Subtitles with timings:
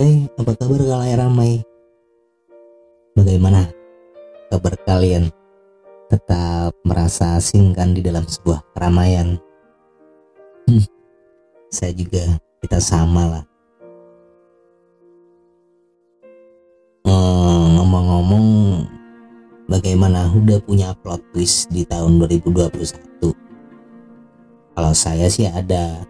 [0.00, 1.60] Hai, apa kabar kalian ramai?
[3.12, 3.68] Bagaimana
[4.48, 5.28] kabar kalian?
[6.08, 9.36] Tetap merasa asing kan di dalam sebuah keramaian?
[10.64, 10.88] Hmm,
[11.68, 13.44] saya juga, kita sama lah.
[17.04, 18.48] Eh, Ngomong-ngomong,
[19.68, 23.36] bagaimana udah punya plot twist di tahun 2021?
[24.72, 26.08] Kalau saya sih ada,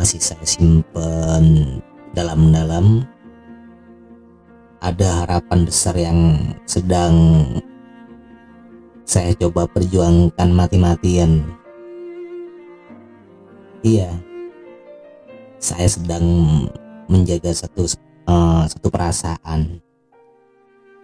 [0.00, 1.76] masih saya simpen
[2.16, 3.04] dalam-dalam.
[4.80, 7.44] Ada harapan besar yang sedang
[9.04, 11.44] saya coba perjuangkan mati-matian.
[13.84, 14.08] Iya
[15.60, 16.24] saya sedang
[17.12, 17.84] menjaga satu
[18.24, 19.84] uh, satu perasaan.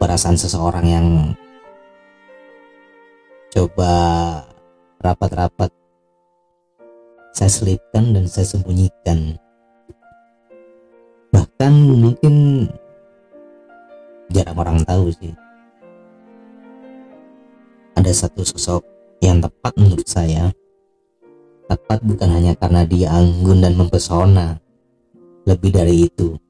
[0.01, 1.07] Perasaan seseorang yang
[3.53, 3.93] coba
[5.05, 5.69] rapat-rapat
[7.37, 9.37] saya selipkan dan saya sembunyikan.
[11.37, 12.65] Bahkan mungkin
[14.33, 15.37] jarang orang tahu sih.
[17.93, 18.81] Ada satu sosok
[19.21, 20.49] yang tepat menurut saya.
[21.69, 24.57] Tepat bukan hanya karena dia anggun dan mempesona.
[25.45, 26.41] Lebih dari itu.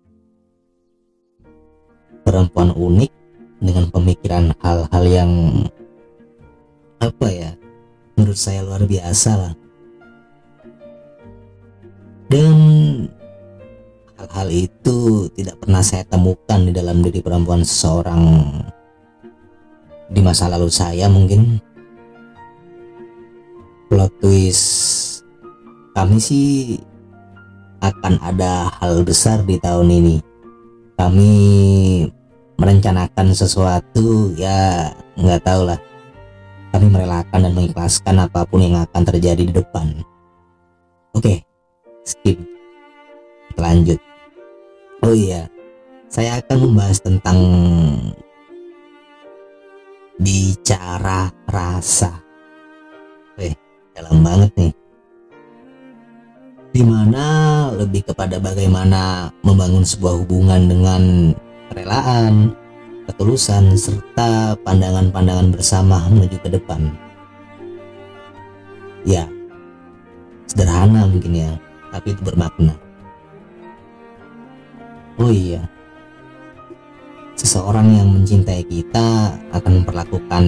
[2.22, 3.10] Perempuan unik
[3.58, 5.32] dengan pemikiran hal-hal yang
[7.02, 7.50] apa ya
[8.14, 9.54] menurut saya luar biasa lah
[12.26, 12.56] dan
[14.18, 18.22] hal-hal itu tidak pernah saya temukan di dalam diri perempuan seseorang
[20.10, 21.62] di masa lalu saya mungkin.
[23.86, 24.66] Plot twist
[25.94, 26.76] kami sih
[27.78, 30.16] akan ada hal besar di tahun ini.
[30.98, 31.32] Kami
[32.58, 35.78] merencanakan sesuatu ya nggak tahu lah.
[36.74, 40.02] Kami merelakan dan mengikhlaskan apa pun yang akan terjadi di depan.
[41.14, 41.22] Oke.
[41.22, 41.45] okay
[42.06, 42.38] skip
[43.58, 43.98] lanjut.
[45.02, 45.50] Oh iya
[46.06, 47.38] saya akan membahas tentang
[50.16, 52.24] bicara rasa.
[53.36, 53.52] Eh
[53.92, 54.72] dalam banget nih.
[56.72, 57.24] Di mana
[57.72, 61.02] lebih kepada bagaimana membangun sebuah hubungan dengan
[61.72, 62.52] kerelaan,
[63.08, 66.92] ketulusan, serta pandangan-pandangan bersama menuju ke depan.
[69.08, 69.24] Ya,
[70.44, 71.52] sederhana mungkin ya,
[71.96, 72.76] tapi itu bermakna.
[75.16, 75.64] Oh iya,
[77.40, 80.44] seseorang yang mencintai kita akan memperlakukan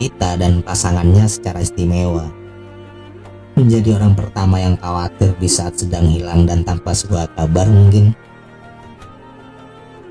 [0.00, 2.32] kita dan pasangannya secara istimewa.
[3.54, 8.16] Menjadi orang pertama yang khawatir di saat sedang hilang dan tanpa sebuah kabar mungkin.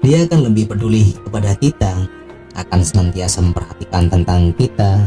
[0.05, 2.05] Dia akan lebih peduli kepada kita,
[2.53, 5.00] akan senantiasa memperhatikan tentang kita,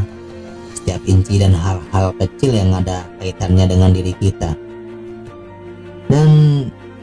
[0.87, 4.55] setiap inci dan hal-hal kecil yang ada kaitannya dengan diri kita.
[6.07, 6.31] Dan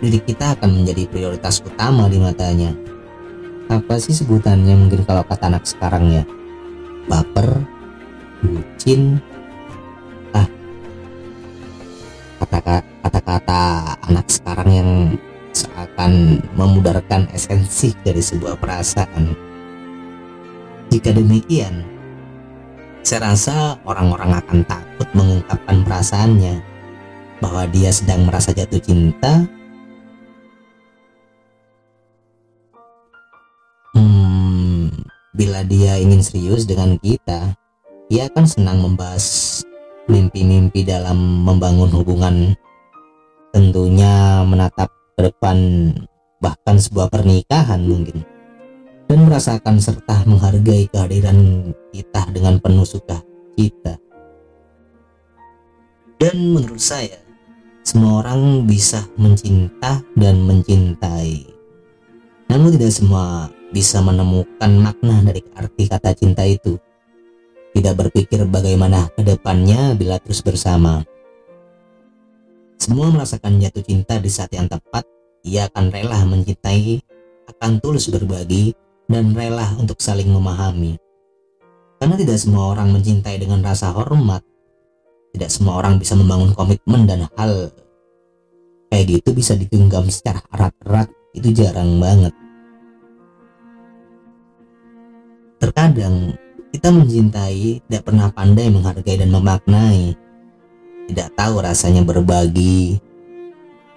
[0.01, 2.73] diri kita akan menjadi prioritas utama di matanya.
[3.69, 6.25] Apa sih sebutannya mungkin kalau kata anak sekarang ya?
[7.13, 7.61] Baper,
[8.41, 9.21] bucin,
[10.33, 10.49] ah,
[12.41, 13.61] kata-kata
[14.09, 14.91] anak sekarang yang
[15.53, 19.37] seakan memudarkan esensi dari sebuah perasaan.
[20.89, 21.94] Jika demikian,
[23.05, 26.57] saya rasa orang-orang akan takut mengungkapkan perasaannya
[27.37, 29.45] bahwa dia sedang merasa jatuh cinta.
[33.93, 34.89] Hmm,
[35.37, 37.53] bila dia ingin serius dengan kita,
[38.09, 39.61] dia akan senang membahas
[40.09, 42.57] mimpi-mimpi dalam membangun hubungan.
[43.53, 44.89] Tentunya menatap
[45.21, 45.93] ke depan
[46.41, 48.25] bahkan sebuah pernikahan mungkin
[49.05, 53.21] dan merasakan serta menghargai kehadiran kita dengan penuh suka
[53.55, 54.01] cita.
[56.17, 57.21] Dan menurut saya,
[57.85, 61.45] semua orang bisa mencinta dan mencintai.
[62.49, 66.81] Namun tidak semua bisa menemukan makna dari arti kata cinta itu.
[67.75, 71.03] Tidak berpikir bagaimana ke depannya bila terus bersama.
[72.79, 75.03] Semua merasakan jatuh cinta di saat yang tepat,
[75.43, 77.03] ia akan rela mencintai,
[77.51, 78.73] akan tulus berbagi,
[79.15, 80.99] dan rela untuk saling memahami.
[82.03, 84.43] Karena tidak semua orang mencintai dengan rasa hormat.
[85.31, 87.71] Tidak semua orang bisa membangun komitmen dan hal
[88.91, 92.35] kayak gitu bisa digenggam secara erat-erat itu jarang banget.
[95.59, 96.35] Terkadang
[96.75, 100.15] kita mencintai tidak pernah pandai menghargai dan memaknai.
[101.11, 102.99] Tidak tahu rasanya berbagi.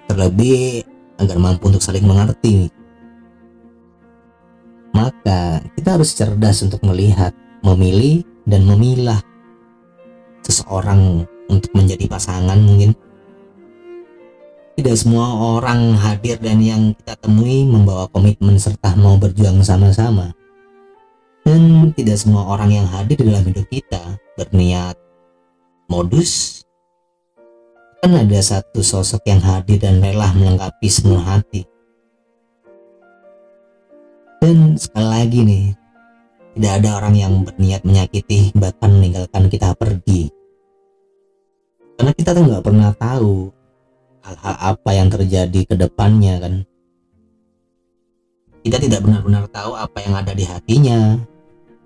[0.09, 0.85] Terlebih
[1.17, 2.69] agar mampu untuk saling mengerti
[5.07, 7.31] maka kita harus cerdas untuk melihat,
[7.63, 9.24] memilih, dan memilah
[10.44, 12.92] seseorang untuk menjadi pasangan mungkin
[14.77, 20.38] tidak semua orang hadir dan yang kita temui membawa komitmen serta mau berjuang sama-sama.
[21.42, 24.94] Dan tidak semua orang yang hadir dalam hidup kita berniat
[25.89, 26.62] modus.
[28.06, 31.65] Kan ada satu sosok yang hadir dan rela melengkapi semua hati.
[34.38, 35.66] Dan sekali lagi nih,
[36.54, 40.30] tidak ada orang yang berniat menyakiti bahkan meninggalkan kita pergi.
[41.98, 43.50] Karena kita tuh nggak pernah tahu
[44.22, 46.54] hal-hal apa yang terjadi ke depannya kan?
[48.62, 51.18] Kita tidak benar-benar tahu apa yang ada di hatinya.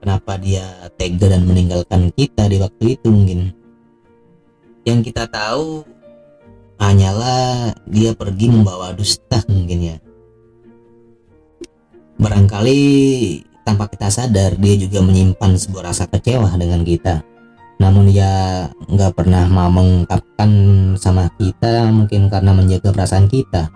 [0.04, 3.54] Kenapa dia tega dan meninggalkan kita di waktu itu mungkin?
[4.84, 5.88] Yang kita tahu
[6.82, 9.98] hanyalah dia pergi membawa dusta mungkin ya
[12.22, 12.82] barangkali
[13.66, 17.26] tanpa kita sadar dia juga menyimpan sebuah rasa kecewa dengan kita.
[17.82, 20.50] Namun dia nggak pernah mau mengungkapkan
[21.02, 23.74] sama kita mungkin karena menjaga perasaan kita.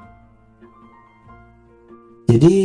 [2.29, 2.57] Jadi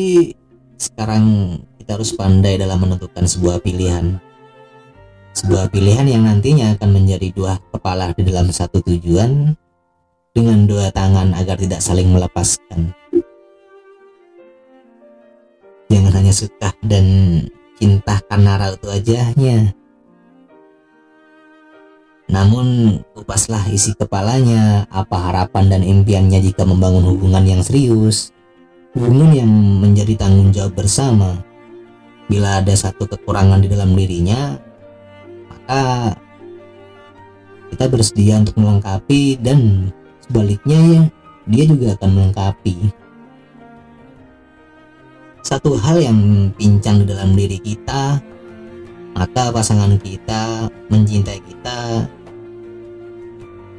[0.77, 4.21] sekarang kita harus pandai dalam menentukan sebuah pilihan.
[5.33, 9.57] Sebuah pilihan yang nantinya akan menjadi dua kepala di dalam satu tujuan
[10.37, 12.93] dengan dua tangan agar tidak saling melepaskan
[16.31, 17.07] hanya suka dan
[17.75, 19.75] cinta karena raut wajahnya
[22.31, 28.31] namun kupaslah isi kepalanya apa harapan dan impiannya jika membangun hubungan yang serius,
[28.95, 29.51] hubungan yang
[29.83, 31.43] menjadi tanggung jawab bersama.
[32.31, 34.55] Bila ada satu kekurangan di dalam dirinya,
[35.51, 36.15] maka
[37.75, 39.91] kita bersedia untuk melengkapi dan
[40.23, 41.03] sebaliknya ya
[41.51, 42.95] dia juga akan melengkapi.
[45.41, 48.21] Satu hal yang pincang di dalam diri kita,
[49.17, 51.79] maka pasangan kita mencintai kita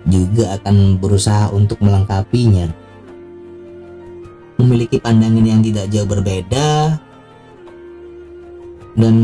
[0.10, 2.66] juga akan berusaha untuk melengkapinya.
[4.58, 6.98] Memiliki pandangan yang tidak jauh berbeda
[8.98, 9.16] dan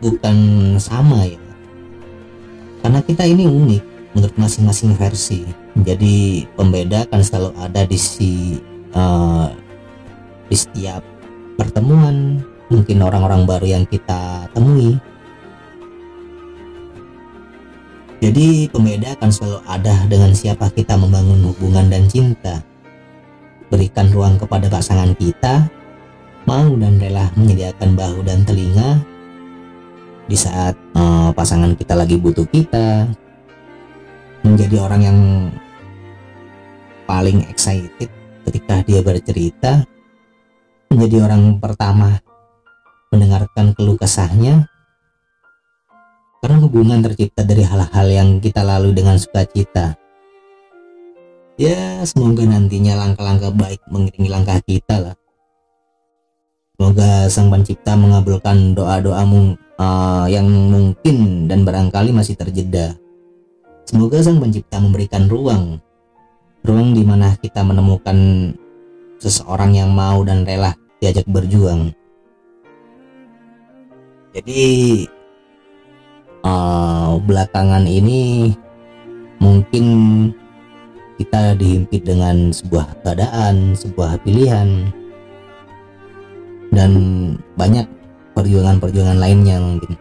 [0.00, 0.36] bukan
[0.76, 1.40] sama ya.
[2.80, 3.84] Karena kita ini unik
[4.16, 5.44] menurut masing-masing versi.
[5.84, 8.60] Jadi pembeda akan selalu ada di si
[8.96, 9.52] uh,
[10.48, 11.09] di setiap
[11.60, 12.40] pertemuan.
[12.72, 14.96] Mungkin orang-orang baru yang kita temui
[18.20, 22.60] Jadi pembeda akan selalu ada dengan siapa kita membangun hubungan dan cinta.
[23.72, 25.64] Berikan ruang kepada pasangan kita,
[26.44, 29.00] mau dan rela menyediakan bahu dan telinga
[30.28, 33.08] di saat uh, pasangan kita lagi butuh kita.
[34.44, 35.18] Menjadi orang yang
[37.08, 38.12] paling excited
[38.44, 39.88] ketika dia bercerita.
[40.90, 42.18] Menjadi orang pertama
[43.14, 44.66] mendengarkan keluh kesahnya
[46.42, 49.94] karena hubungan tercipta dari hal-hal yang kita lalui dengan sukacita.
[51.54, 55.14] Ya, semoga nantinya langkah-langkah baik mengiringi langkah kita lah.
[56.74, 62.98] Semoga Sang Pencipta mengabulkan doa-doamu uh, yang mungkin dan barangkali masih terjeda.
[63.86, 65.78] Semoga Sang Pencipta memberikan ruang,
[66.66, 68.16] ruang di mana kita menemukan
[69.20, 71.96] seseorang yang mau dan rela diajak berjuang.
[74.30, 74.62] Jadi
[76.46, 78.54] uh, belakangan ini
[79.42, 79.86] mungkin
[81.18, 84.88] kita dihimpit dengan sebuah keadaan, sebuah pilihan,
[86.72, 86.92] dan
[87.58, 87.84] banyak
[88.36, 89.98] perjuangan-perjuangan lainnya mungkin.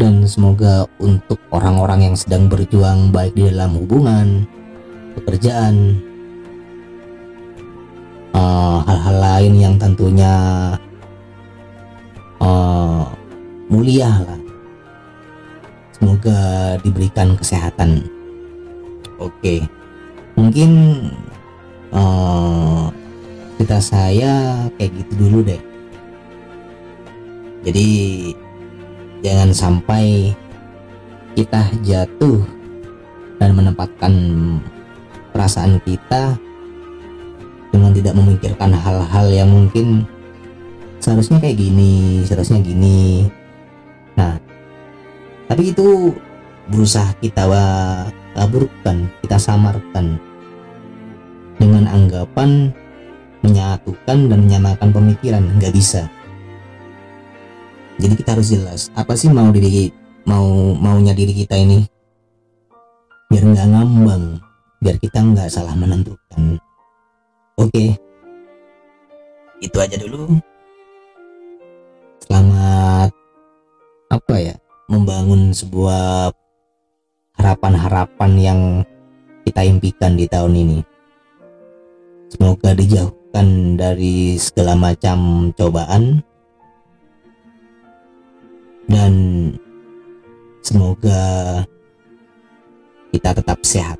[0.00, 4.48] Dan semoga untuk orang-orang yang sedang berjuang baik di dalam hubungan,
[5.18, 6.00] pekerjaan,
[8.32, 10.34] uh, hal-hal uh, lain yang tentunya
[12.40, 13.04] uh,
[13.68, 14.40] mulia lah.
[15.96, 16.40] Semoga
[16.82, 18.10] diberikan kesehatan.
[19.22, 19.62] Oke.
[20.34, 20.70] Mungkin
[21.94, 22.90] uh,
[23.56, 25.62] cerita saya kayak gitu dulu deh.
[27.62, 27.88] Jadi
[29.22, 30.34] jangan sampai
[31.38, 32.42] kita jatuh
[33.38, 34.12] dan menempatkan
[35.30, 36.34] perasaan kita
[37.72, 40.04] dengan tidak memikirkan hal-hal yang mungkin
[41.00, 43.26] seharusnya kayak gini, seharusnya gini,
[44.16, 44.36] Nah,
[45.48, 46.12] tapi itu
[46.68, 47.48] berusaha kita
[48.36, 50.20] kaburkan, kita samarkan
[51.56, 52.72] dengan anggapan
[53.42, 55.44] menyatukan dan menyamakan pemikiran.
[55.58, 56.02] Nggak bisa.
[58.00, 59.92] Jadi kita harus jelas apa sih mau diri
[60.26, 61.84] mau maunya diri kita ini?
[63.28, 64.24] Biar nggak ngambang
[64.82, 66.58] biar kita nggak salah menentukan
[67.58, 67.84] oke
[69.62, 70.38] itu aja dulu
[72.26, 73.10] selamat
[74.12, 74.54] apa ya
[74.92, 76.36] membangun sebuah
[77.40, 78.60] harapan-harapan yang
[79.42, 80.78] kita impikan di tahun ini.
[82.32, 86.24] Semoga dijauhkan dari segala macam cobaan
[88.88, 89.12] dan
[90.64, 91.20] semoga
[93.12, 93.98] kita tetap sehat.